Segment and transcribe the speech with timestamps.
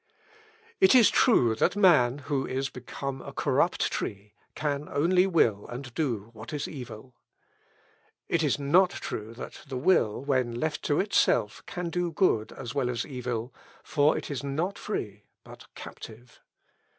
[0.79, 5.93] "It is true that man, who is become a corrupt tree, can only will and
[5.93, 7.13] do what is evil.
[8.27, 12.73] "It is not true that the will, when left to itself, can do good as
[12.73, 13.53] well as evil;
[13.83, 16.41] for it is not free but captive.